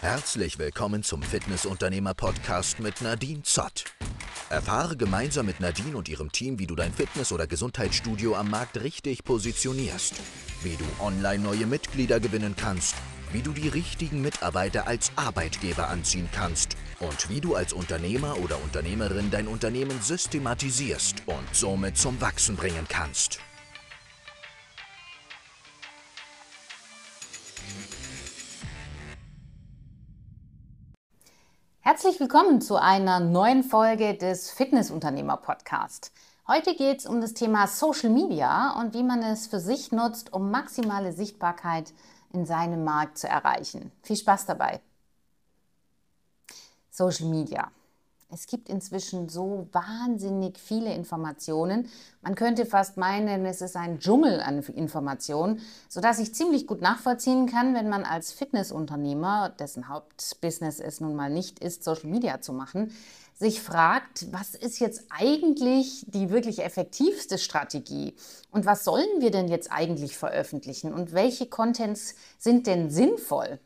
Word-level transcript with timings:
Herzlich 0.00 0.60
willkommen 0.60 1.02
zum 1.02 1.22
Fitnessunternehmer-Podcast 1.22 2.78
mit 2.78 3.02
Nadine 3.02 3.42
Zott. 3.42 3.84
Erfahre 4.48 4.96
gemeinsam 4.96 5.46
mit 5.46 5.58
Nadine 5.58 5.96
und 5.96 6.08
ihrem 6.08 6.30
Team, 6.30 6.60
wie 6.60 6.68
du 6.68 6.76
dein 6.76 6.92
Fitness- 6.92 7.32
oder 7.32 7.48
Gesundheitsstudio 7.48 8.36
am 8.36 8.48
Markt 8.48 8.80
richtig 8.80 9.24
positionierst, 9.24 10.14
wie 10.62 10.76
du 10.76 10.84
online 11.04 11.42
neue 11.42 11.66
Mitglieder 11.66 12.20
gewinnen 12.20 12.54
kannst, 12.56 12.94
wie 13.32 13.42
du 13.42 13.50
die 13.50 13.66
richtigen 13.66 14.22
Mitarbeiter 14.22 14.86
als 14.86 15.10
Arbeitgeber 15.16 15.88
anziehen 15.88 16.28
kannst 16.32 16.76
und 17.00 17.28
wie 17.28 17.40
du 17.40 17.56
als 17.56 17.72
Unternehmer 17.72 18.38
oder 18.38 18.62
Unternehmerin 18.62 19.32
dein 19.32 19.48
Unternehmen 19.48 20.00
systematisierst 20.00 21.24
und 21.26 21.48
somit 21.52 21.98
zum 21.98 22.20
Wachsen 22.20 22.54
bringen 22.54 22.86
kannst. 22.88 23.40
Herzlich 32.00 32.20
willkommen 32.20 32.60
zu 32.60 32.76
einer 32.76 33.18
neuen 33.18 33.64
Folge 33.64 34.14
des 34.16 34.52
Fitnessunternehmer 34.52 35.36
Podcast. 35.36 36.12
Heute 36.46 36.76
geht 36.76 37.00
es 37.00 37.06
um 37.06 37.20
das 37.20 37.34
Thema 37.34 37.66
Social 37.66 38.10
Media 38.10 38.78
und 38.78 38.94
wie 38.94 39.02
man 39.02 39.20
es 39.20 39.48
für 39.48 39.58
sich 39.58 39.90
nutzt, 39.90 40.32
um 40.32 40.52
maximale 40.52 41.12
Sichtbarkeit 41.12 41.92
in 42.32 42.46
seinem 42.46 42.84
Markt 42.84 43.18
zu 43.18 43.26
erreichen. 43.26 43.90
Viel 44.04 44.14
Spaß 44.14 44.46
dabei. 44.46 44.80
Social 46.88 47.26
Media. 47.26 47.68
Es 48.30 48.46
gibt 48.46 48.68
inzwischen 48.68 49.30
so 49.30 49.68
wahnsinnig 49.72 50.58
viele 50.58 50.92
Informationen. 50.94 51.88
Man 52.20 52.34
könnte 52.34 52.66
fast 52.66 52.98
meinen, 52.98 53.46
es 53.46 53.62
ist 53.62 53.74
ein 53.74 54.00
Dschungel 54.00 54.42
an 54.42 54.62
Informationen, 54.62 55.62
sodass 55.88 56.18
ich 56.18 56.34
ziemlich 56.34 56.66
gut 56.66 56.82
nachvollziehen 56.82 57.46
kann, 57.46 57.74
wenn 57.74 57.88
man 57.88 58.04
als 58.04 58.32
Fitnessunternehmer, 58.32 59.48
dessen 59.58 59.88
Hauptbusiness 59.88 60.78
es 60.78 61.00
nun 61.00 61.16
mal 61.16 61.30
nicht 61.30 61.60
ist, 61.60 61.84
Social 61.84 62.10
Media 62.10 62.42
zu 62.42 62.52
machen, 62.52 62.92
sich 63.32 63.62
fragt, 63.62 64.30
was 64.30 64.54
ist 64.54 64.78
jetzt 64.78 65.04
eigentlich 65.08 66.04
die 66.08 66.28
wirklich 66.28 66.58
effektivste 66.58 67.38
Strategie 67.38 68.14
und 68.50 68.66
was 68.66 68.84
sollen 68.84 69.20
wir 69.20 69.30
denn 69.30 69.48
jetzt 69.48 69.72
eigentlich 69.72 70.18
veröffentlichen 70.18 70.92
und 70.92 71.14
welche 71.14 71.46
Contents 71.46 72.14
sind 72.36 72.66
denn 72.66 72.90
sinnvoll? 72.90 73.58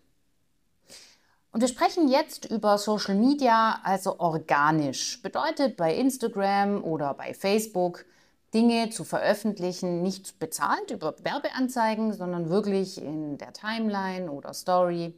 Und 1.53 1.61
wir 1.61 1.69
sprechen 1.69 2.09
jetzt 2.09 2.47
über 2.47 2.79
Social 2.79 3.15
Media, 3.15 3.79
also 3.85 4.19
organisch. 4.19 5.21
Bedeutet 5.21 5.77
bei 5.77 5.95
Instagram 5.95 6.83
oder 6.83 7.13
bei 7.13 7.35
Facebook 7.35 8.07
Dinge 8.55 8.89
zu 8.89 9.05
veröffentlichen, 9.05 10.03
nicht 10.03 10.39
bezahlt 10.39 10.91
über 10.91 11.15
Werbeanzeigen, 11.23 12.15
sondern 12.15 12.49
wirklich 12.49 13.01
in 13.01 13.37
der 13.37 13.53
Timeline 13.53 14.31
oder 14.31 14.55
Story. 14.55 15.15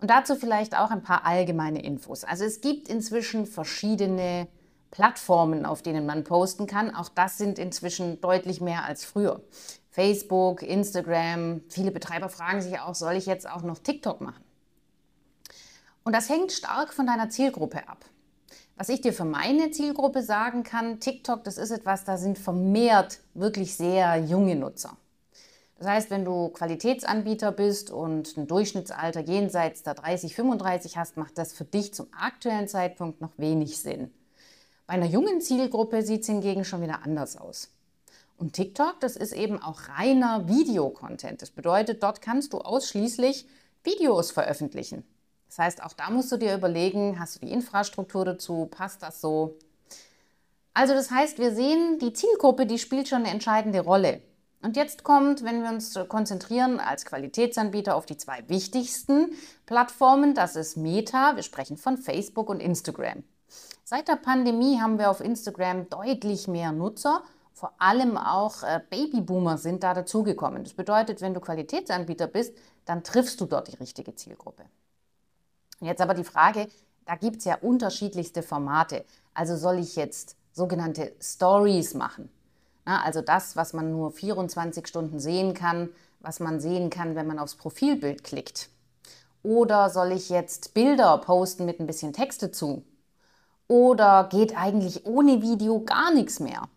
Und 0.00 0.10
dazu 0.10 0.36
vielleicht 0.36 0.76
auch 0.76 0.90
ein 0.90 1.02
paar 1.02 1.24
allgemeine 1.24 1.82
Infos. 1.82 2.24
Also 2.24 2.44
es 2.44 2.60
gibt 2.60 2.88
inzwischen 2.88 3.46
verschiedene 3.46 4.48
Plattformen, 4.90 5.64
auf 5.64 5.80
denen 5.80 6.04
man 6.04 6.24
posten 6.24 6.66
kann. 6.66 6.94
Auch 6.94 7.08
das 7.08 7.38
sind 7.38 7.58
inzwischen 7.58 8.20
deutlich 8.20 8.60
mehr 8.60 8.84
als 8.84 9.06
früher. 9.06 9.40
Facebook, 9.88 10.62
Instagram, 10.62 11.62
viele 11.70 11.90
Betreiber 11.90 12.28
fragen 12.28 12.60
sich 12.60 12.78
auch, 12.80 12.94
soll 12.94 13.14
ich 13.14 13.24
jetzt 13.24 13.48
auch 13.48 13.62
noch 13.62 13.78
TikTok 13.78 14.20
machen? 14.20 14.44
Und 16.04 16.14
das 16.14 16.28
hängt 16.28 16.52
stark 16.52 16.92
von 16.92 17.06
deiner 17.06 17.30
Zielgruppe 17.30 17.88
ab. 17.88 18.04
Was 18.76 18.90
ich 18.90 19.00
dir 19.00 19.14
für 19.14 19.24
meine 19.24 19.70
Zielgruppe 19.70 20.22
sagen 20.22 20.62
kann, 20.62 21.00
TikTok, 21.00 21.44
das 21.44 21.56
ist 21.56 21.70
etwas, 21.70 22.04
da 22.04 22.18
sind 22.18 22.38
vermehrt 22.38 23.20
wirklich 23.32 23.74
sehr 23.76 24.16
junge 24.16 24.54
Nutzer. 24.54 24.96
Das 25.78 25.88
heißt, 25.88 26.10
wenn 26.10 26.24
du 26.24 26.48
Qualitätsanbieter 26.50 27.52
bist 27.52 27.90
und 27.90 28.36
ein 28.36 28.46
Durchschnittsalter 28.46 29.20
jenseits 29.20 29.82
der 29.82 29.94
30, 29.94 30.34
35 30.34 30.96
hast, 30.98 31.16
macht 31.16 31.38
das 31.38 31.52
für 31.52 31.64
dich 31.64 31.94
zum 31.94 32.06
aktuellen 32.12 32.68
Zeitpunkt 32.68 33.20
noch 33.20 33.32
wenig 33.38 33.78
Sinn. 33.78 34.12
Bei 34.86 34.94
einer 34.94 35.06
jungen 35.06 35.40
Zielgruppe 35.40 36.02
sieht 36.02 36.22
es 36.22 36.26
hingegen 36.26 36.64
schon 36.64 36.82
wieder 36.82 37.02
anders 37.02 37.36
aus. 37.36 37.70
Und 38.36 38.52
TikTok, 38.52 39.00
das 39.00 39.16
ist 39.16 39.32
eben 39.32 39.62
auch 39.62 39.88
reiner 39.88 40.48
Videocontent. 40.48 41.40
Das 41.40 41.50
bedeutet, 41.50 42.02
dort 42.02 42.20
kannst 42.20 42.52
du 42.52 42.58
ausschließlich 42.58 43.46
Videos 43.84 44.32
veröffentlichen. 44.32 45.04
Das 45.54 45.66
heißt, 45.66 45.84
auch 45.84 45.92
da 45.92 46.10
musst 46.10 46.32
du 46.32 46.36
dir 46.36 46.52
überlegen, 46.52 47.20
hast 47.20 47.36
du 47.36 47.46
die 47.46 47.52
Infrastruktur 47.52 48.24
dazu, 48.24 48.66
passt 48.66 49.04
das 49.04 49.20
so? 49.20 49.56
Also 50.72 50.94
das 50.94 51.12
heißt, 51.12 51.38
wir 51.38 51.54
sehen, 51.54 52.00
die 52.00 52.12
Zielgruppe, 52.12 52.66
die 52.66 52.80
spielt 52.80 53.06
schon 53.06 53.18
eine 53.18 53.30
entscheidende 53.30 53.78
Rolle. 53.78 54.20
Und 54.62 54.76
jetzt 54.76 55.04
kommt, 55.04 55.44
wenn 55.44 55.62
wir 55.62 55.70
uns 55.70 55.96
konzentrieren 56.08 56.80
als 56.80 57.04
Qualitätsanbieter 57.04 57.94
auf 57.94 58.04
die 58.04 58.16
zwei 58.16 58.42
wichtigsten 58.48 59.30
Plattformen, 59.64 60.34
das 60.34 60.56
ist 60.56 60.76
Meta, 60.76 61.36
wir 61.36 61.44
sprechen 61.44 61.76
von 61.76 61.98
Facebook 61.98 62.50
und 62.50 62.58
Instagram. 62.58 63.22
Seit 63.84 64.08
der 64.08 64.16
Pandemie 64.16 64.80
haben 64.80 64.98
wir 64.98 65.08
auf 65.08 65.20
Instagram 65.20 65.88
deutlich 65.88 66.48
mehr 66.48 66.72
Nutzer, 66.72 67.22
vor 67.52 67.74
allem 67.78 68.16
auch 68.16 68.64
äh, 68.64 68.80
Babyboomer 68.90 69.56
sind 69.56 69.84
da 69.84 69.94
dazugekommen. 69.94 70.64
Das 70.64 70.74
bedeutet, 70.74 71.20
wenn 71.20 71.32
du 71.32 71.38
Qualitätsanbieter 71.38 72.26
bist, 72.26 72.56
dann 72.86 73.04
triffst 73.04 73.40
du 73.40 73.46
dort 73.46 73.68
die 73.68 73.76
richtige 73.76 74.16
Zielgruppe. 74.16 74.64
Jetzt 75.80 76.00
aber 76.00 76.14
die 76.14 76.24
Frage, 76.24 76.68
da 77.04 77.16
gibt 77.16 77.38
es 77.38 77.44
ja 77.44 77.56
unterschiedlichste 77.56 78.42
Formate. 78.42 79.04
Also 79.34 79.56
soll 79.56 79.78
ich 79.78 79.96
jetzt 79.96 80.36
sogenannte 80.52 81.12
Stories 81.20 81.94
machen? 81.94 82.30
Na, 82.84 83.02
also 83.02 83.20
das, 83.20 83.56
was 83.56 83.72
man 83.72 83.90
nur 83.90 84.10
24 84.12 84.86
Stunden 84.86 85.18
sehen 85.18 85.54
kann, 85.54 85.88
was 86.20 86.40
man 86.40 86.60
sehen 86.60 86.90
kann, 86.90 87.14
wenn 87.14 87.26
man 87.26 87.38
aufs 87.38 87.56
Profilbild 87.56 88.24
klickt. 88.24 88.70
Oder 89.42 89.90
soll 89.90 90.12
ich 90.12 90.30
jetzt 90.30 90.74
Bilder 90.74 91.18
posten 91.18 91.66
mit 91.66 91.80
ein 91.80 91.86
bisschen 91.86 92.12
Text 92.12 92.42
dazu? 92.42 92.84
Oder 93.68 94.28
geht 94.30 94.56
eigentlich 94.56 95.06
ohne 95.06 95.42
Video 95.42 95.80
gar 95.80 96.12
nichts 96.12 96.40
mehr? 96.40 96.68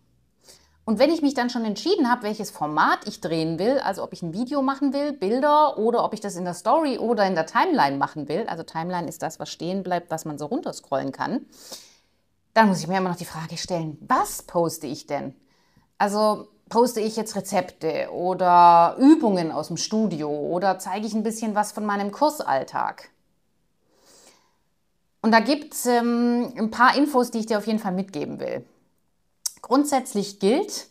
Und 0.88 0.98
wenn 0.98 1.12
ich 1.12 1.20
mich 1.20 1.34
dann 1.34 1.50
schon 1.50 1.66
entschieden 1.66 2.10
habe, 2.10 2.22
welches 2.22 2.50
Format 2.50 3.00
ich 3.06 3.20
drehen 3.20 3.58
will, 3.58 3.78
also 3.80 4.02
ob 4.02 4.14
ich 4.14 4.22
ein 4.22 4.32
Video 4.32 4.62
machen 4.62 4.94
will, 4.94 5.12
Bilder 5.12 5.76
oder 5.76 6.02
ob 6.02 6.14
ich 6.14 6.20
das 6.20 6.34
in 6.34 6.46
der 6.46 6.54
Story 6.54 6.96
oder 6.96 7.26
in 7.26 7.34
der 7.34 7.44
Timeline 7.44 7.98
machen 7.98 8.26
will, 8.26 8.46
also 8.46 8.62
Timeline 8.62 9.06
ist 9.06 9.20
das, 9.20 9.38
was 9.38 9.50
stehen 9.50 9.82
bleibt, 9.82 10.10
was 10.10 10.24
man 10.24 10.38
so 10.38 10.46
runterscrollen 10.46 11.12
kann, 11.12 11.44
dann 12.54 12.68
muss 12.68 12.80
ich 12.80 12.88
mir 12.88 12.96
immer 12.96 13.10
noch 13.10 13.18
die 13.18 13.26
Frage 13.26 13.58
stellen, 13.58 13.98
was 14.00 14.44
poste 14.44 14.86
ich 14.86 15.06
denn? 15.06 15.34
Also 15.98 16.48
poste 16.70 17.00
ich 17.00 17.16
jetzt 17.16 17.36
Rezepte 17.36 18.08
oder 18.10 18.96
Übungen 18.98 19.52
aus 19.52 19.66
dem 19.66 19.76
Studio 19.76 20.30
oder 20.30 20.78
zeige 20.78 21.06
ich 21.06 21.12
ein 21.12 21.22
bisschen 21.22 21.54
was 21.54 21.72
von 21.72 21.84
meinem 21.84 22.12
Kursalltag? 22.12 23.10
Und 25.20 25.32
da 25.32 25.40
gibt 25.40 25.74
es 25.74 25.84
ähm, 25.84 26.50
ein 26.56 26.70
paar 26.70 26.96
Infos, 26.96 27.30
die 27.30 27.40
ich 27.40 27.46
dir 27.46 27.58
auf 27.58 27.66
jeden 27.66 27.78
Fall 27.78 27.92
mitgeben 27.92 28.40
will. 28.40 28.64
Grundsätzlich 29.62 30.38
gilt, 30.38 30.88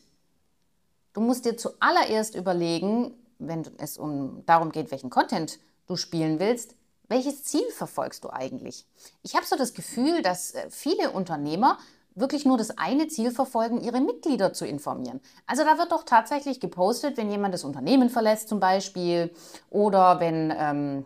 du 1.14 1.22
musst 1.22 1.46
dir 1.46 1.58
zuallererst 1.58 2.36
überlegen, 2.36 3.14
wenn 3.40 3.64
es 3.78 3.98
um 3.98 4.44
darum 4.46 4.72
geht, 4.72 4.92
welchen 4.92 5.10
Content 5.10 5.60
du 5.88 5.96
spielen 5.96 6.40
willst, 6.40 6.76
welches 7.08 7.44
Ziel 7.44 7.70
verfolgst 7.72 8.24
du 8.24 8.30
eigentlich? 8.30 8.86
Ich 9.24 9.36
habe 9.36 9.46
so 9.46 9.56
das 9.56 9.74
Gefühl, 9.74 10.22
dass 10.22 10.52
äh, 10.52 10.68
viele 10.70 11.12
Unternehmer 11.12 11.78
wirklich 12.16 12.46
nur 12.46 12.58
das 12.58 12.78
eine 12.78 13.08
Ziel 13.08 13.32
verfolgen, 13.32 13.80
ihre 13.80 14.02
Mitglieder 14.02 14.52
zu 14.52 14.66
informieren. 14.66 15.22
Also 15.46 15.64
da 15.64 15.78
wird 15.78 15.92
doch 15.92 16.04
tatsächlich 16.04 16.60
gepostet, 16.60 17.16
wenn 17.16 17.30
jemand 17.30 17.54
das 17.54 17.64
Unternehmen 17.64 18.10
verlässt 18.10 18.50
zum 18.50 18.60
Beispiel 18.60 19.32
oder 19.70 20.20
wenn, 20.20 20.52
ähm, 20.58 21.06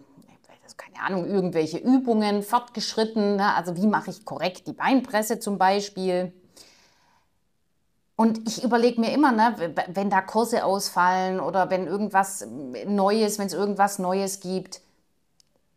keine 0.78 1.02
Ahnung, 1.06 1.26
irgendwelche 1.28 1.78
Übungen 1.78 2.44
fortgeschritten, 2.44 3.36
ne? 3.36 3.54
also 3.54 3.76
wie 3.76 3.88
mache 3.88 4.10
ich 4.10 4.24
korrekt 4.24 4.68
die 4.68 4.74
Beinpresse 4.74 5.40
zum 5.40 5.58
Beispiel. 5.58 6.34
Und 8.22 8.48
ich 8.48 8.64
überlege 8.64 9.02
mir 9.02 9.12
immer, 9.14 9.32
ne, 9.32 9.74
wenn 9.88 10.12
da 10.12 10.22
Kurse 10.22 10.64
ausfallen 10.64 11.40
oder 11.40 11.72
wenn 11.72 11.88
irgendwas 11.88 12.46
Neues, 12.86 13.40
wenn 13.40 13.48
es 13.48 13.54
irgendwas 13.54 13.98
Neues 13.98 14.42
gibt, 14.42 14.80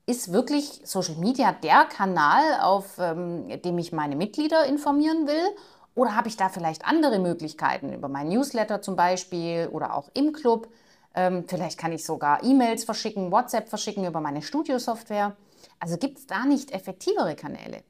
ist 0.05 0.31
wirklich 0.31 0.83
Social 0.85 1.15
Media 1.15 1.53
der 1.53 1.87
Kanal, 1.87 2.61
auf 2.61 2.99
ähm, 2.99 3.49
dem 3.63 3.79
ich 3.79 3.93
meine 3.93 4.15
Mitglieder 4.15 4.67
informieren 4.67 5.27
will? 5.27 5.57
Oder 5.95 6.17
habe 6.17 6.29
ich 6.29 6.37
da 6.37 6.51
vielleicht 6.51 6.85
andere 6.85 7.19
Möglichkeiten 7.19 7.95
über 7.95 8.09
meinen 8.09 8.29
Newsletter 8.29 8.83
zum 8.83 8.95
Beispiel 8.95 9.71
oder 9.73 9.95
auch 9.95 10.11
im 10.13 10.35
Club? 10.35 10.69
Ähm, 11.15 11.45
vielleicht 11.49 11.79
kann 11.79 11.93
ich 11.93 12.05
sogar 12.05 12.43
E-Mails 12.43 12.85
verschicken, 12.85 13.33
WhatsApp 13.33 13.71
verschicken 13.71 14.05
über 14.05 14.21
meine 14.21 14.43
Studiosoftware. 14.43 15.35
Also 15.81 15.97
gibt 15.97 16.19
es 16.19 16.27
da 16.27 16.45
nicht 16.45 16.73
effektivere 16.73 17.37
Kanäle? 17.37 17.85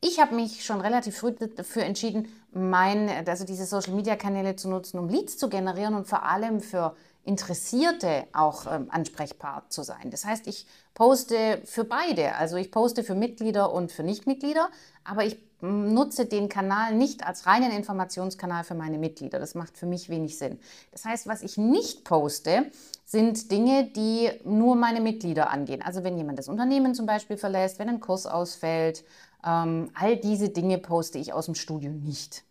Ich 0.00 0.20
habe 0.20 0.34
mich 0.34 0.64
schon 0.64 0.80
relativ 0.80 1.18
früh 1.18 1.32
dafür 1.32 1.84
entschieden, 1.84 2.28
mein, 2.52 3.08
also 3.26 3.44
diese 3.44 3.66
Social-Media-Kanäle 3.66 4.56
zu 4.56 4.68
nutzen, 4.68 4.98
um 4.98 5.08
Leads 5.08 5.38
zu 5.38 5.48
generieren 5.48 5.94
und 5.94 6.06
vor 6.06 6.24
allem 6.24 6.60
für 6.60 6.94
Interessierte 7.24 8.24
auch 8.32 8.66
ähm, 8.70 8.86
ansprechbar 8.90 9.64
zu 9.68 9.82
sein. 9.82 10.10
Das 10.10 10.24
heißt, 10.24 10.46
ich 10.46 10.66
poste 10.94 11.60
für 11.64 11.84
beide. 11.84 12.36
Also 12.36 12.56
ich 12.56 12.70
poste 12.70 13.02
für 13.02 13.16
Mitglieder 13.16 13.72
und 13.72 13.90
für 13.90 14.04
Nichtmitglieder, 14.04 14.70
aber 15.02 15.24
ich 15.24 15.38
nutze 15.60 16.26
den 16.26 16.48
Kanal 16.48 16.94
nicht 16.94 17.26
als 17.26 17.46
reinen 17.46 17.72
Informationskanal 17.72 18.64
für 18.64 18.74
meine 18.74 18.98
Mitglieder. 18.98 19.38
Das 19.38 19.54
macht 19.54 19.78
für 19.78 19.86
mich 19.86 20.08
wenig 20.08 20.38
Sinn. 20.38 20.58
Das 20.92 21.04
heißt, 21.04 21.26
was 21.26 21.42
ich 21.42 21.56
nicht 21.56 22.04
poste, 22.04 22.70
sind 23.04 23.50
Dinge, 23.50 23.84
die 23.84 24.30
nur 24.44 24.76
meine 24.76 25.00
Mitglieder 25.00 25.50
angehen. 25.50 25.82
Also 25.82 26.04
wenn 26.04 26.18
jemand 26.18 26.38
das 26.38 26.48
Unternehmen 26.48 26.94
zum 26.94 27.06
Beispiel 27.06 27.36
verlässt, 27.36 27.78
wenn 27.78 27.88
ein 27.88 28.00
Kurs 28.00 28.26
ausfällt, 28.26 29.04
ähm, 29.44 29.90
all 29.94 30.16
diese 30.16 30.48
Dinge 30.48 30.78
poste 30.78 31.18
ich 31.18 31.32
aus 31.32 31.46
dem 31.46 31.54
Studio 31.54 31.90
nicht. 31.90 32.42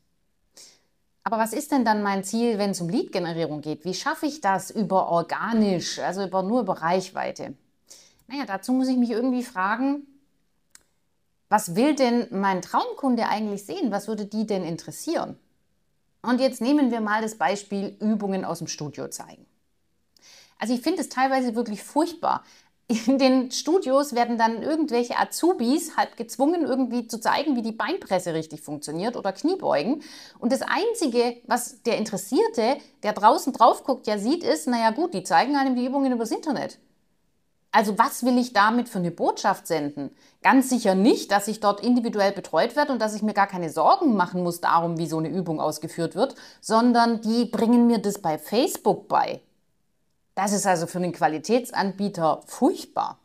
Aber 1.24 1.38
was 1.40 1.54
ist 1.54 1.72
denn 1.72 1.84
dann 1.86 2.04
mein 2.04 2.24
Ziel, 2.24 2.60
wenn 2.60 2.70
es 2.70 2.82
um 2.82 2.88
Lead-Generierung 2.88 3.62
geht? 3.62 3.84
Wie 3.84 3.96
schaffe 3.96 4.28
ich 4.28 4.42
das 4.42 4.70
über 4.70 5.10
organisch, 5.10 6.00
also 6.00 6.24
über, 6.24 6.44
nur 6.44 6.62
über 6.62 6.82
Reichweite? 6.82 7.56
Naja, 8.28 8.46
dazu 8.46 8.74
muss 8.74 8.88
ich 8.88 8.98
mich 8.98 9.10
irgendwie 9.10 9.44
fragen, 9.44 10.08
was 11.50 11.76
will 11.76 11.96
denn 11.96 12.28
mein 12.32 12.62
Traumkunde 12.62 13.28
eigentlich 13.28 13.66
sehen? 13.66 13.92
Was 13.92 14.08
würde 14.08 14.26
die 14.26 14.48
denn 14.48 14.64
interessieren? 14.64 15.38
Und 16.22 16.42
jetzt 16.42 16.62
nehmen 16.62 16.92
wir 16.92 17.02
mal 17.02 17.22
das 17.22 17.36
Beispiel 17.36 17.96
Übungen 18.00 18.46
aus 18.46 18.60
dem 18.60 18.68
Studio 18.68 19.08
zeigen. 19.10 19.46
Also 20.58 20.74
ich 20.74 20.82
finde 20.82 21.02
es 21.02 21.10
teilweise 21.10 21.56
wirklich 21.56 21.84
furchtbar. 21.84 22.44
In 22.88 23.18
den 23.18 23.52
Studios 23.52 24.14
werden 24.14 24.38
dann 24.38 24.62
irgendwelche 24.62 25.18
Azubis 25.18 25.98
halb 25.98 26.18
gezwungen, 26.18 26.64
irgendwie 26.64 27.08
zu 27.08 27.20
zeigen, 27.20 27.56
wie 27.56 27.64
die 27.64 27.72
Beinpresse 27.72 28.34
richtig 28.34 28.62
funktioniert 28.62 29.16
oder 29.16 29.34
Kniebeugen. 29.34 30.04
Und 30.38 30.52
das 30.52 30.62
Einzige, 30.62 31.42
was 31.48 31.82
der 31.82 31.98
Interessierte, 31.98 32.78
der 33.02 33.14
draußen 33.14 33.54
drauf 33.54 33.84
guckt, 33.84 34.06
ja 34.06 34.20
sieht, 34.20 34.44
ist, 34.44 34.68
naja 34.68 34.92
gut, 34.92 35.16
die 35.16 35.24
zeigen 35.24 35.56
einem 35.56 35.76
die 35.76 35.86
Übungen 35.86 36.12
übers 36.12 36.30
Internet. 36.30 36.78
Also 37.76 37.98
was 37.98 38.24
will 38.24 38.38
ich 38.38 38.54
damit 38.54 38.88
für 38.88 39.00
eine 39.00 39.12
Botschaft 39.12 39.68
senden? 39.68 40.16
Ganz 40.42 40.70
sicher 40.70 40.96
nicht, 40.96 41.30
dass 41.30 41.50
ich 41.50 41.60
dort 41.60 41.84
individuell 41.84 42.32
betreut 42.32 42.78
werde 42.78 42.94
und 42.94 43.00
dass 43.00 43.14
ich 43.14 43.22
mir 43.22 43.34
gar 43.34 43.48
keine 43.48 43.70
Sorgen 43.70 44.16
machen 44.16 44.44
muss 44.44 44.62
darum, 44.62 44.98
wie 44.98 45.08
so 45.08 45.18
eine 45.18 45.28
Übung 45.28 45.60
ausgeführt 45.60 46.16
wird, 46.16 46.36
sondern 46.62 47.20
die 47.20 47.44
bringen 47.44 47.86
mir 47.86 47.98
das 47.98 48.20
bei 48.20 48.38
Facebook 48.38 49.10
bei. 49.10 49.42
Das 50.36 50.54
ist 50.54 50.66
also 50.66 50.88
für 50.88 51.00
einen 51.00 51.12
Qualitätsanbieter 51.12 52.44
furchtbar. 52.46 53.20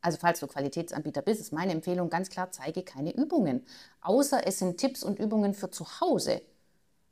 Also 0.00 0.18
falls 0.20 0.40
du 0.40 0.48
Qualitätsanbieter 0.48 1.22
bist, 1.22 1.40
ist 1.40 1.52
meine 1.52 1.70
Empfehlung 1.70 2.10
ganz 2.10 2.28
klar, 2.28 2.50
zeige 2.50 2.82
keine 2.82 3.14
Übungen. 3.14 3.64
Außer 4.00 4.48
es 4.48 4.58
sind 4.58 4.78
Tipps 4.78 5.04
und 5.04 5.20
Übungen 5.20 5.54
für 5.54 5.70
zu 5.70 5.86
Hause. 6.00 6.42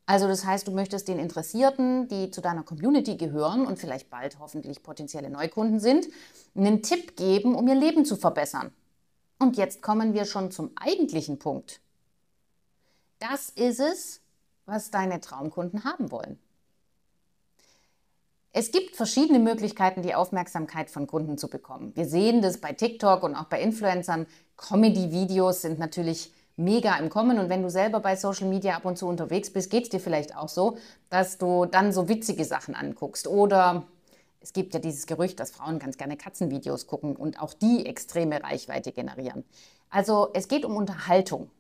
Also 0.09 0.27
das 0.27 0.47
heißt, 0.47 0.67
du 0.67 0.73
möchtest 0.73 1.07
den 1.09 1.19
Interessierten, 1.19 2.09
die 2.09 2.31
zu 2.31 2.41
deiner 2.41 2.63
Community 2.63 3.19
gehören 3.19 3.67
und 3.67 3.79
vielleicht 3.79 4.09
bald 4.09 4.39
hoffentlich 4.39 4.83
potenzielle 4.83 5.29
Neukunden 5.29 5.81
sind, 5.81 6.09
einen 6.55 6.83
Tipp 6.83 7.15
geben, 7.15 7.55
um 7.55 7.69
ihr 7.69 7.75
Leben 7.75 8.07
zu 8.07 8.17
verbessern. 8.17 8.73
Und 9.39 9.59
jetzt 9.59 9.83
kommen 9.83 10.15
wir 10.15 10.25
schon 10.25 10.51
zum 10.51 10.71
eigentlichen 10.77 11.39
Punkt. 11.39 11.83
Das 13.19 13.51
ist 13.51 13.81
es, 13.81 14.23
was 14.65 14.91
deine 14.91 15.21
Traumkunden 15.21 15.85
haben 15.85 16.11
wollen. 16.11 16.39
Es 18.53 18.73
gibt 18.73 18.97
verschiedene 18.97 19.39
Möglichkeiten, 19.39 20.01
die 20.01 20.15
Aufmerksamkeit 20.15 20.89
von 20.89 21.07
Kunden 21.07 21.37
zu 21.37 21.49
bekommen. 21.49 21.95
Wir 21.95 22.07
sehen 22.07 22.41
das 22.41 22.63
bei 22.63 22.73
TikTok 22.73 23.25
und 23.25 23.37
auch 23.37 23.45
bei 23.45 23.61
Influencern. 23.61 24.27
Comedy-Videos 24.57 25.61
sind 25.61 25.79
natürlich 25.79 26.33
mega 26.59 26.97
im 26.97 27.09
Kommen. 27.09 27.39
Und 27.39 27.49
wenn 27.49 27.63
du 27.63 27.71
selber 27.71 28.01
bei 28.01 28.17
Social 28.17 28.49
Media 28.49 28.75
ab 28.75 28.85
und 28.85 28.99
zu 28.99 29.07
unterwegs 29.07 29.51
bist, 29.51 29.71
geht 29.71 29.85
es 29.85 29.89
dir 29.89 30.01
vielleicht 30.01 30.37
auch 30.37 30.49
so, 30.49 30.77
dass 31.09 31.39
du 31.39 31.65
dann 31.65 31.93
so 31.93 32.09
witzige 32.09 32.45
Sachen 32.45 32.75
anguckst. 32.75 33.27
Oder 33.27 33.85
es 34.41 34.53
gibt 34.53 34.75
ja 34.75 34.81
dieses 34.81 35.07
Gerücht, 35.07 35.41
dass 35.41 35.51
Frauen 35.51 35.79
ganz 35.79 35.97
gerne 35.97 36.17
Katzenvideos 36.17 36.87
gucken 36.87 37.17
und 37.17 37.41
auch 37.41 37.55
die 37.55 37.87
extreme 37.87 38.43
Reichweite 38.43 38.93
generieren. 38.93 39.45
Also 39.91 40.29
es 40.35 40.49
geht 40.49 40.65
um 40.65 40.77
Unterhaltung. 40.77 41.51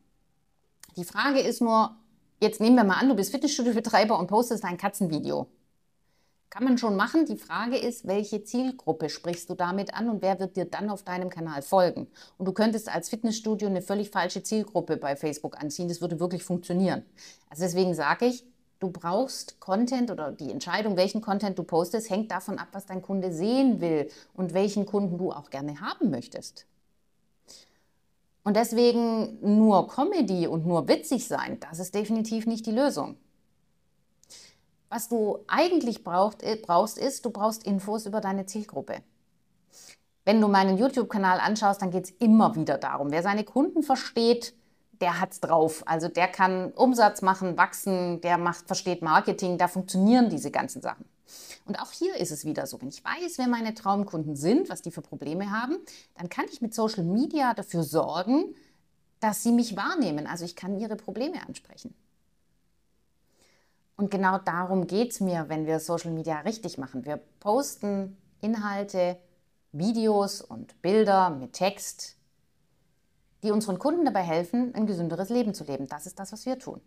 Die 0.97 1.05
Frage 1.05 1.41
ist 1.41 1.61
nur, 1.61 1.97
jetzt 2.41 2.61
nehmen 2.61 2.77
wir 2.77 2.85
mal 2.85 2.99
an, 2.99 3.09
du 3.09 3.15
bist 3.15 3.31
Fitnessstudio-Betreiber 3.31 4.19
und 4.19 4.27
postest 4.27 4.65
ein 4.65 4.77
Katzenvideo. 4.77 5.47
Kann 6.51 6.65
man 6.65 6.79
schon 6.79 6.97
machen. 6.97 7.27
Die 7.27 7.37
Frage 7.37 7.77
ist, 7.77 8.07
welche 8.07 8.43
Zielgruppe 8.43 9.11
sprichst 9.11 9.51
du 9.51 9.55
damit 9.55 9.93
an 9.93 10.09
und 10.09 10.23
wer 10.23 10.41
wird 10.41 10.57
dir 10.57 10.65
dann 10.65 10.89
auf 10.89 11.03
deinem 11.03 11.29
Kanal 11.29 11.61
folgen? 11.61 12.07
Und 12.39 12.47
du 12.47 12.53
könntest 12.53 12.89
als 12.89 13.11
Fitnessstudio 13.11 13.69
eine 13.69 13.83
völlig 13.83 14.11
falsche 14.11 14.43
Zielgruppe 14.43 14.97
bei 14.97 15.15
Facebook 15.15 15.61
anziehen. 15.61 15.89
Das 15.89 16.01
würde 16.01 16.21
wirklich 16.21 16.43
funktionieren. 16.43 17.05
Also 17.51 17.65
deswegen 17.65 17.95
sage 17.95 18.27
ich, 18.27 18.47
du 18.81 18.91
brauchst 18.91 19.61
Content 19.61 20.11
oder 20.11 20.33
die 20.33 20.51
Entscheidung, 20.51 20.97
welchen 20.97 21.21
Content 21.21 21.59
du 21.59 21.65
postest, 21.65 22.09
hängt 22.09 22.31
davon 22.31 22.59
ab, 22.59 22.69
was 22.73 22.87
dein 22.87 23.03
Kunde 23.03 23.31
sehen 23.31 23.83
will 23.83 24.11
und 24.33 24.55
welchen 24.55 24.87
Kunden 24.87 25.19
du 25.19 25.33
auch 25.33 25.51
gerne 25.51 25.83
haben 25.83 26.11
möchtest. 26.11 26.65
Und 28.43 28.57
deswegen 28.57 29.39
nur 29.43 29.87
Comedy 29.89 30.47
und 30.47 30.67
nur 30.67 30.89
witzig 30.89 31.29
sein, 31.29 31.61
das 31.61 31.79
ist 31.79 31.95
definitiv 31.95 32.47
nicht 32.47 32.65
die 32.65 32.73
Lösung. 32.73 33.17
Was 34.91 35.09
du 35.09 35.41
eigentlich 35.47 36.03
braucht, 36.03 36.43
äh, 36.43 36.57
brauchst, 36.57 36.99
ist, 36.99 37.25
du 37.25 37.31
brauchst 37.31 37.65
Infos 37.65 38.07
über 38.07 38.21
deine 38.21 38.47
Zielgruppe. 38.47 39.03
Wenn 40.25 40.41
du 40.41 40.49
meinen 40.49 40.79
YouTube-Kanal 40.79 41.41
anschaust, 41.41 41.83
dann 41.83 41.91
geht 41.91 42.05
es 42.05 42.11
immer 42.11 42.55
wieder 42.55 42.79
darum, 42.79 43.11
wer 43.11 43.23
seine 43.23 43.45
Kunden 43.45 43.83
versteht, 43.83 44.55
der 45.01 45.21
hat's 45.21 45.41
drauf. 45.41 45.83
Also 45.87 46.09
der 46.09 46.29
kann 46.29 46.73
Umsatz 46.73 47.23
machen, 47.23 47.57
wachsen, 47.57 48.21
der 48.21 48.39
macht, 48.39 48.67
versteht 48.67 49.03
Marketing, 49.03 49.59
da 49.59 49.69
funktionieren 49.69 50.29
diese 50.29 50.51
ganzen 50.51 50.83
Sachen. 50.83 51.05
Und 51.67 51.79
auch 51.81 51.93
hier 51.93 52.17
ist 52.17 52.31
es 52.31 52.45
wieder 52.45 52.67
so, 52.67 52.81
wenn 52.81 52.89
ich 52.89 53.05
weiß, 53.05 53.37
wer 53.37 53.49
meine 53.49 53.75
Traumkunden 53.75 54.37
sind, 54.37 54.71
was 54.71 54.83
die 54.83 54.91
für 54.91 55.03
Probleme 55.03 55.51
haben, 55.51 55.77
dann 56.17 56.29
kann 56.31 56.47
ich 56.51 56.63
mit 56.63 56.75
Social 56.75 57.05
Media 57.05 57.55
dafür 57.55 57.83
sorgen, 57.83 58.55
dass 59.21 59.43
sie 59.43 59.53
mich 59.53 59.77
wahrnehmen. 59.77 60.27
Also 60.27 60.45
ich 60.45 60.57
kann 60.57 60.79
ihre 60.79 60.97
Probleme 60.97 61.47
ansprechen. 61.47 61.95
Und 63.99 64.13
genau 64.13 64.39
darum 64.39 64.87
geht 64.87 65.11
es 65.11 65.19
mir, 65.19 65.47
wenn 65.49 65.67
wir 65.67 65.81
Social 65.81 66.13
Media 66.13 66.39
richtig 66.43 66.79
machen. 66.79 67.05
Wir 67.05 67.17
posten 67.41 68.17
Inhalte, 68.41 69.19
Videos 69.73 70.41
und 70.41 70.81
Bilder 70.83 71.31
mit 71.31 71.55
Text, 71.55 72.17
die 73.43 73.51
unseren 73.51 73.81
Kunden 73.81 74.05
dabei 74.05 74.23
helfen, 74.23 74.73
ein 74.77 74.87
gesünderes 74.87 75.31
Leben 75.31 75.53
zu 75.53 75.65
leben. 75.65 75.89
Das 75.89 76.07
ist 76.07 76.21
das, 76.21 76.33
was 76.33 76.47
wir 76.47 76.61
tun. 76.61 76.81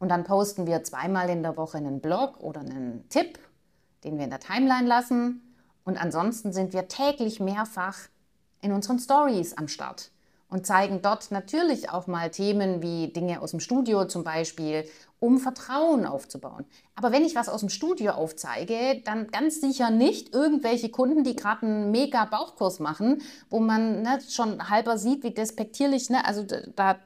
Und 0.00 0.08
dann 0.08 0.24
posten 0.24 0.66
wir 0.66 0.82
zweimal 0.82 1.30
in 1.30 1.44
der 1.44 1.56
Woche 1.56 1.78
einen 1.78 2.00
Blog 2.00 2.40
oder 2.40 2.60
einen 2.60 3.08
Tipp, 3.08 3.38
den 4.02 4.16
wir 4.18 4.24
in 4.24 4.30
der 4.30 4.40
Timeline 4.40 4.88
lassen. 4.88 5.54
Und 5.84 5.96
ansonsten 5.96 6.52
sind 6.52 6.72
wir 6.72 6.88
täglich 6.88 7.38
mehrfach 7.38 7.98
in 8.60 8.72
unseren 8.72 8.98
Stories 8.98 9.56
am 9.56 9.68
Start 9.68 10.10
und 10.48 10.66
zeigen 10.66 11.02
dort 11.02 11.30
natürlich 11.30 11.90
auch 11.90 12.06
mal 12.06 12.30
Themen 12.30 12.80
wie 12.82 13.12
Dinge 13.12 13.40
aus 13.40 13.50
dem 13.50 13.60
Studio 13.60 14.06
zum 14.06 14.24
Beispiel 14.24 14.84
um 15.20 15.38
Vertrauen 15.38 16.04
aufzubauen. 16.04 16.66
Aber 16.96 17.10
wenn 17.10 17.24
ich 17.24 17.34
was 17.34 17.48
aus 17.48 17.60
dem 17.60 17.70
Studio 17.70 18.12
aufzeige, 18.12 19.02
dann 19.04 19.28
ganz 19.28 19.60
sicher 19.60 19.90
nicht 19.90 20.32
irgendwelche 20.32 20.90
Kunden, 20.90 21.24
die 21.24 21.34
gerade 21.34 21.66
einen 21.66 21.90
mega 21.90 22.24
Bauchkurs 22.24 22.78
machen, 22.78 23.20
wo 23.50 23.58
man 23.58 24.02
ne, 24.02 24.20
schon 24.28 24.68
halber 24.68 24.96
sieht, 24.96 25.24
wie 25.24 25.32
despektierlich, 25.32 26.08
ne, 26.10 26.24
also 26.24 26.44
da, 26.44 26.98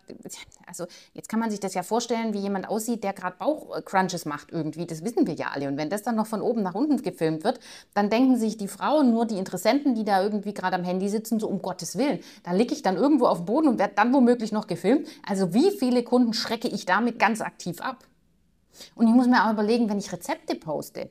also 0.66 0.86
jetzt 1.14 1.30
kann 1.30 1.40
man 1.40 1.50
sich 1.50 1.60
das 1.60 1.72
ja 1.72 1.82
vorstellen, 1.82 2.34
wie 2.34 2.40
jemand 2.40 2.68
aussieht, 2.68 3.02
der 3.02 3.14
gerade 3.14 3.36
Bauchcrunches 3.38 4.26
macht 4.26 4.52
irgendwie, 4.52 4.86
das 4.86 5.04
wissen 5.04 5.26
wir 5.26 5.34
ja 5.34 5.48
alle. 5.54 5.68
Und 5.68 5.78
wenn 5.78 5.88
das 5.88 6.02
dann 6.02 6.16
noch 6.16 6.26
von 6.26 6.42
oben 6.42 6.62
nach 6.62 6.74
unten 6.74 7.00
gefilmt 7.00 7.44
wird, 7.44 7.60
dann 7.94 8.10
denken 8.10 8.36
sich 8.36 8.58
die 8.58 8.68
Frauen, 8.68 9.10
nur 9.10 9.24
die 9.24 9.38
Interessenten, 9.38 9.94
die 9.94 10.04
da 10.04 10.22
irgendwie 10.22 10.52
gerade 10.52 10.76
am 10.76 10.84
Handy 10.84 11.08
sitzen, 11.08 11.40
so 11.40 11.48
um 11.48 11.62
Gottes 11.62 11.96
Willen, 11.96 12.18
da 12.42 12.52
liege 12.52 12.74
ich 12.74 12.82
dann 12.82 12.96
irgendwo 12.96 13.26
auf 13.26 13.38
dem 13.38 13.46
Boden 13.46 13.68
und 13.68 13.78
werde 13.78 13.94
dann 13.94 14.12
womöglich 14.12 14.52
noch 14.52 14.66
gefilmt. 14.66 15.08
Also 15.26 15.54
wie 15.54 15.70
viele 15.70 16.02
Kunden 16.02 16.34
schrecke 16.34 16.68
ich 16.68 16.84
damit 16.84 17.18
ganz 17.18 17.40
aktiv 17.40 17.80
ab? 17.80 18.07
Und 18.94 19.06
ich 19.06 19.14
muss 19.14 19.26
mir 19.26 19.46
auch 19.46 19.52
überlegen, 19.52 19.88
wenn 19.88 19.98
ich 19.98 20.12
Rezepte 20.12 20.54
poste, 20.54 21.10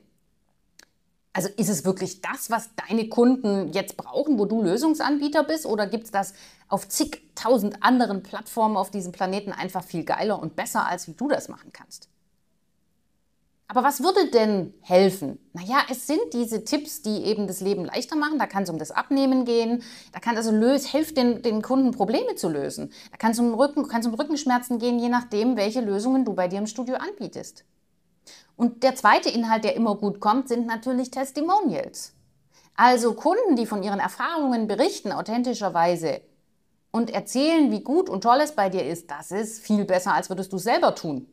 also 1.32 1.48
ist 1.56 1.68
es 1.68 1.84
wirklich 1.84 2.20
das, 2.20 2.50
was 2.50 2.70
deine 2.88 3.08
Kunden 3.08 3.72
jetzt 3.72 3.96
brauchen, 3.96 4.38
wo 4.38 4.44
du 4.44 4.62
Lösungsanbieter 4.62 5.44
bist? 5.44 5.66
Oder 5.66 5.86
gibt 5.86 6.04
es 6.04 6.10
das 6.10 6.34
auf 6.68 6.88
zigtausend 6.88 7.82
anderen 7.82 8.22
Plattformen 8.22 8.76
auf 8.76 8.90
diesem 8.90 9.12
Planeten 9.12 9.52
einfach 9.52 9.84
viel 9.84 10.04
geiler 10.04 10.40
und 10.40 10.56
besser, 10.56 10.86
als 10.86 11.06
wie 11.06 11.12
du 11.12 11.28
das 11.28 11.48
machen 11.48 11.72
kannst? 11.72 12.08
Aber 13.70 13.84
was 13.84 14.02
würde 14.02 14.30
denn 14.30 14.72
helfen? 14.80 15.38
Naja, 15.52 15.82
es 15.90 16.06
sind 16.06 16.32
diese 16.32 16.64
Tipps, 16.64 17.02
die 17.02 17.24
eben 17.24 17.46
das 17.46 17.60
Leben 17.60 17.84
leichter 17.84 18.16
machen. 18.16 18.38
Da 18.38 18.46
kann 18.46 18.62
es 18.62 18.70
um 18.70 18.78
das 18.78 18.90
Abnehmen 18.90 19.44
gehen. 19.44 19.82
Da 20.12 20.20
kann 20.20 20.38
also 20.38 20.50
löst, 20.50 20.86
hilft 20.86 21.18
den, 21.18 21.42
den 21.42 21.60
Kunden 21.60 21.90
Probleme 21.90 22.34
zu 22.34 22.48
lösen. 22.48 22.90
Da 23.10 23.18
kann 23.18 23.32
es 23.32 23.38
um, 23.38 23.52
Rücken, 23.52 23.84
um 23.84 24.14
Rückenschmerzen 24.14 24.78
gehen, 24.78 24.98
je 24.98 25.10
nachdem, 25.10 25.58
welche 25.58 25.82
Lösungen 25.82 26.24
du 26.24 26.32
bei 26.32 26.48
dir 26.48 26.58
im 26.58 26.66
Studio 26.66 26.96
anbietest. 26.96 27.64
Und 28.56 28.82
der 28.82 28.94
zweite 28.96 29.28
Inhalt, 29.28 29.64
der 29.64 29.76
immer 29.76 29.96
gut 29.96 30.18
kommt, 30.18 30.48
sind 30.48 30.66
natürlich 30.66 31.10
Testimonials. 31.10 32.14
Also 32.74 33.12
Kunden, 33.12 33.54
die 33.56 33.66
von 33.66 33.82
ihren 33.82 34.00
Erfahrungen 34.00 34.66
berichten, 34.66 35.12
authentischerweise 35.12 36.22
und 36.90 37.10
erzählen, 37.10 37.70
wie 37.70 37.82
gut 37.82 38.08
und 38.08 38.22
toll 38.22 38.40
es 38.40 38.52
bei 38.52 38.70
dir 38.70 38.86
ist, 38.86 39.10
das 39.10 39.30
ist 39.30 39.60
viel 39.60 39.84
besser, 39.84 40.14
als 40.14 40.30
würdest 40.30 40.52
du 40.54 40.58
selber 40.58 40.94
tun. 40.94 41.26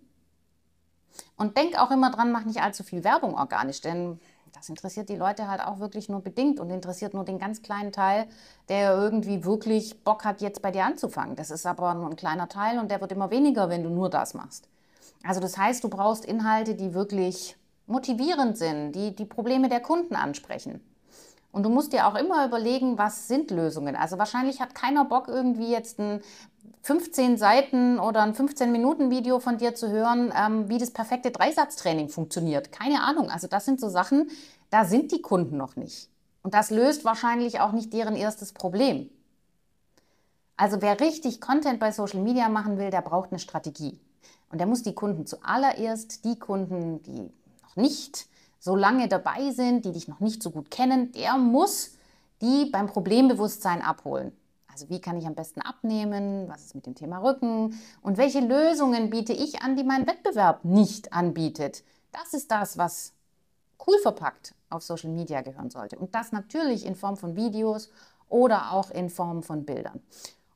Und 1.38 1.58
denk 1.58 1.80
auch 1.80 1.92
immer 1.92 2.12
dran, 2.12 2.32
mach 2.32 2.46
nicht 2.46 2.62
allzu 2.62 2.84
viel 2.84 3.04
Werbung 3.04 3.36
organisch, 3.36 3.82
denn 3.82 4.20
das 4.54 4.70
interessiert 4.70 5.10
die 5.10 5.16
Leute 5.16 5.50
halt 5.50 5.62
auch 5.62 5.80
wirklich 5.80 6.08
nur 6.08 6.22
bedingt 6.22 6.60
und 6.60 6.70
interessiert 6.70 7.14
nur 7.14 7.26
den 7.26 7.40
ganz 7.40 7.62
kleinen 7.62 7.92
Teil, 7.92 8.26
der 8.70 8.96
irgendwie 8.96 9.44
wirklich 9.44 10.04
Bock 10.04 10.24
hat, 10.24 10.42
jetzt 10.42 10.62
bei 10.62 10.72
dir 10.72 10.86
anzufangen. 10.86 11.36
Das 11.36 11.52
ist 11.52 11.66
aber 11.66 11.94
nur 11.94 12.10
ein 12.10 12.16
kleiner 12.16 12.48
Teil 12.48 12.80
und 12.80 12.90
der 12.90 13.02
wird 13.02 13.12
immer 13.12 13.32
weniger, 13.32 13.70
wenn 13.70 13.84
du 13.84 13.90
nur 13.90 14.10
das 14.10 14.34
machst. 14.34 14.70
Also 15.24 15.42
das 15.42 15.58
heißt, 15.58 15.84
du 15.84 15.90
brauchst 15.90 16.24
Inhalte, 16.24 16.76
die 16.76 16.94
wirklich 16.94 17.58
motivierend 17.88 18.58
sind, 18.58 18.94
die 18.94 19.16
die 19.16 19.26
Probleme 19.26 19.70
der 19.70 19.82
Kunden 19.82 20.16
ansprechen. 20.16 20.82
Und 21.52 21.64
du 21.64 21.70
musst 21.70 21.94
dir 21.94 22.08
auch 22.08 22.16
immer 22.16 22.46
überlegen, 22.46 22.98
was 22.98 23.28
sind 23.28 23.50
Lösungen. 23.50 23.96
Also 23.96 24.18
wahrscheinlich 24.18 24.60
hat 24.60 24.76
keiner 24.76 25.06
Bock, 25.06 25.28
irgendwie 25.28 25.72
jetzt 25.72 26.00
ein 26.00 26.22
15 26.86 27.38
Seiten 27.40 27.98
oder 27.98 28.22
ein 28.22 28.36
15-Minuten-Video 28.36 29.40
von 29.40 29.58
dir 29.58 29.74
zu 29.74 29.90
hören, 29.90 30.32
ähm, 30.40 30.70
wie 30.70 30.78
das 30.78 30.92
perfekte 30.92 31.32
Dreisatztraining 31.32 32.10
funktioniert. 32.10 32.72
Keine 32.72 33.02
Ahnung. 33.02 33.32
Also 33.32 33.48
das 33.48 33.66
sind 33.66 33.82
so 33.82 33.90
Sachen, 33.90 34.30
da 34.70 34.86
sind 34.86 35.12
die 35.12 35.24
Kunden 35.24 35.58
noch 35.58 35.76
nicht. 35.78 36.10
Und 36.44 36.54
das 36.54 36.70
löst 36.70 37.04
wahrscheinlich 37.04 37.60
auch 37.60 37.72
nicht 37.72 37.92
deren 37.92 38.16
erstes 38.16 38.54
Problem. 38.54 39.10
Also 40.58 40.80
wer 40.80 41.00
richtig 41.00 41.42
Content 41.42 41.80
bei 41.80 41.92
Social 41.92 42.22
Media 42.22 42.50
machen 42.50 42.78
will, 42.78 42.92
der 42.92 43.02
braucht 43.02 43.32
eine 43.32 43.40
Strategie. 43.40 44.00
Und 44.52 44.60
der 44.60 44.68
muss 44.68 44.84
die 44.84 44.94
Kunden 44.94 45.26
zuallererst, 45.26 46.24
die 46.24 46.38
Kunden, 46.38 47.02
die 47.02 47.32
noch 47.64 47.76
nicht 47.78 48.28
so 48.60 48.76
lange 48.76 49.08
dabei 49.08 49.50
sind, 49.50 49.86
die 49.86 49.92
dich 49.92 50.08
noch 50.08 50.20
nicht 50.20 50.44
so 50.44 50.52
gut 50.52 50.70
kennen, 50.70 51.12
der 51.14 51.36
muss 51.38 51.96
die 52.44 52.70
beim 52.72 52.86
Problembewusstsein 52.86 53.82
abholen. 53.82 54.34
Also 54.76 54.90
wie 54.90 55.00
kann 55.00 55.18
ich 55.18 55.26
am 55.26 55.36
besten 55.36 55.62
abnehmen? 55.62 56.50
Was 56.50 56.66
ist 56.66 56.76
mit 56.76 56.86
dem 56.86 56.96
Thema 56.96 57.20
Rücken? 57.20 57.80
Und 58.02 58.18
welche 58.18 58.42
Lösungen 58.42 59.10
biete 59.10 59.32
ich 59.32 59.62
an, 59.62 59.78
die 59.78 59.86
mein 59.86 60.06
Wettbewerb 60.06 60.66
nicht 60.66 61.14
anbietet? 61.14 61.86
Das 62.12 62.34
ist 62.34 62.52
das, 62.52 62.78
was 62.78 63.14
cool 63.88 63.98
verpackt 64.00 64.54
auf 64.70 64.84
Social 64.84 65.12
Media 65.12 65.40
gehören 65.40 65.70
sollte. 65.70 65.98
Und 65.98 66.14
das 66.14 66.34
natürlich 66.34 66.86
in 66.86 66.98
Form 66.98 67.16
von 67.16 67.38
Videos 67.38 67.90
oder 68.28 68.74
auch 68.74 68.92
in 68.92 69.10
Form 69.10 69.44
von 69.44 69.64
Bildern. 69.64 70.02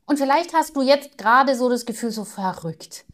Und 0.05 0.19
vielleicht 0.19 0.53
hast 0.53 0.75
du 0.75 0.81
jetzt 0.81 1.17
gerade 1.17 1.55
so 1.55 1.69
das 1.69 1.85
Gefühl, 1.85 2.11
so 2.11 2.25
verrückt 2.25 3.05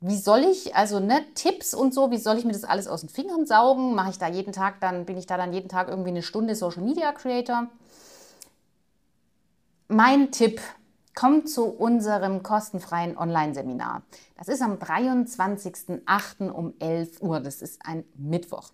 wie 0.00 0.16
soll 0.16 0.44
ich, 0.44 0.76
also 0.76 1.00
ne, 1.00 1.24
Tipps 1.34 1.74
und 1.74 1.92
so, 1.92 2.10
wie 2.10 2.18
soll 2.18 2.38
ich 2.38 2.44
mir 2.44 2.52
das 2.52 2.64
alles 2.64 2.86
aus 2.86 3.00
den 3.00 3.08
Fingern 3.08 3.46
saugen? 3.46 3.94
Mache 3.94 4.10
ich 4.10 4.18
da 4.18 4.28
jeden 4.28 4.52
Tag, 4.52 4.80
dann 4.80 5.04
bin 5.04 5.18
ich 5.18 5.26
da 5.26 5.36
dann 5.36 5.52
jeden 5.52 5.68
Tag 5.68 5.88
irgendwie 5.88 6.10
eine 6.10 6.22
Stunde 6.22 6.54
Social 6.54 6.82
Media 6.82 7.10
Creator. 7.12 7.66
Mein 9.90 10.32
Tipp, 10.32 10.60
kommt 11.14 11.48
zu 11.48 11.64
unserem 11.64 12.42
kostenfreien 12.42 13.16
Online-Seminar. 13.16 14.02
Das 14.36 14.48
ist 14.48 14.60
am 14.60 14.74
23.08. 14.74 16.50
um 16.50 16.74
11 16.78 17.22
Uhr. 17.22 17.40
Das 17.40 17.62
ist 17.62 17.80
ein 17.86 18.04
Mittwoch. 18.14 18.70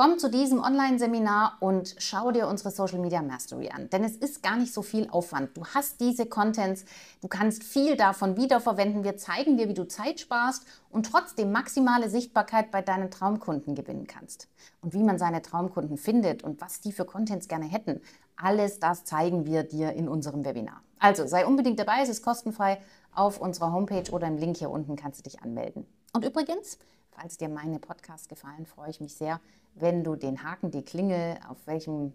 Komm 0.00 0.18
zu 0.18 0.30
diesem 0.30 0.62
Online-Seminar 0.62 1.58
und 1.60 1.94
schau 1.98 2.30
dir 2.30 2.48
unsere 2.48 2.70
Social 2.70 3.00
Media 3.00 3.20
Mastery 3.20 3.68
an, 3.68 3.90
denn 3.90 4.02
es 4.02 4.16
ist 4.16 4.42
gar 4.42 4.56
nicht 4.56 4.72
so 4.72 4.80
viel 4.80 5.10
Aufwand. 5.10 5.54
Du 5.54 5.66
hast 5.66 6.00
diese 6.00 6.24
Contents, 6.24 6.86
du 7.20 7.28
kannst 7.28 7.62
viel 7.62 7.96
davon 7.96 8.38
wiederverwenden. 8.38 9.04
Wir 9.04 9.18
zeigen 9.18 9.58
dir, 9.58 9.68
wie 9.68 9.74
du 9.74 9.86
Zeit 9.86 10.18
sparst 10.18 10.64
und 10.88 11.04
trotzdem 11.04 11.52
maximale 11.52 12.08
Sichtbarkeit 12.08 12.70
bei 12.70 12.80
deinen 12.80 13.10
Traumkunden 13.10 13.74
gewinnen 13.74 14.06
kannst. 14.06 14.48
Und 14.80 14.94
wie 14.94 15.02
man 15.02 15.18
seine 15.18 15.42
Traumkunden 15.42 15.98
findet 15.98 16.44
und 16.44 16.62
was 16.62 16.80
die 16.80 16.92
für 16.92 17.04
Contents 17.04 17.46
gerne 17.46 17.66
hätten, 17.66 18.00
alles 18.36 18.78
das 18.78 19.04
zeigen 19.04 19.44
wir 19.44 19.64
dir 19.64 19.92
in 19.92 20.08
unserem 20.08 20.46
Webinar. 20.46 20.82
Also 20.98 21.26
sei 21.26 21.44
unbedingt 21.44 21.78
dabei, 21.78 22.00
es 22.00 22.08
ist 22.08 22.22
kostenfrei. 22.22 22.80
Auf 23.12 23.38
unserer 23.38 23.70
Homepage 23.70 24.10
oder 24.12 24.28
im 24.28 24.38
Link 24.38 24.56
hier 24.56 24.70
unten 24.70 24.96
kannst 24.96 25.18
du 25.18 25.24
dich 25.24 25.42
anmelden. 25.42 25.86
Und 26.14 26.24
übrigens, 26.24 26.78
falls 27.20 27.36
dir 27.36 27.50
meine 27.50 27.78
Podcasts 27.78 28.28
gefallen, 28.28 28.64
freue 28.64 28.88
ich 28.88 29.00
mich 29.00 29.14
sehr, 29.14 29.42
wenn 29.74 30.02
du 30.04 30.16
den 30.16 30.42
Haken, 30.42 30.70
die 30.70 30.80
Klingel, 30.82 31.38
auf 31.48 31.66
welchem 31.66 32.14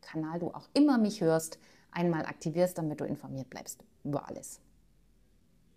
Kanal 0.00 0.38
du 0.38 0.52
auch 0.52 0.68
immer 0.74 0.96
mich 0.96 1.20
hörst, 1.20 1.58
einmal 1.90 2.24
aktivierst, 2.26 2.78
damit 2.78 3.00
du 3.00 3.04
informiert 3.04 3.50
bleibst 3.50 3.82
über 4.04 4.28
alles. 4.28 4.60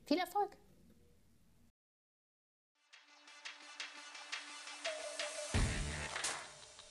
Viel 0.05 0.19
Erfolg! 0.19 0.51